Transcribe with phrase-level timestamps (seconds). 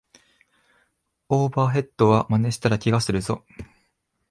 [1.29, 3.45] オーバーヘッドはまねしたらケガするぞ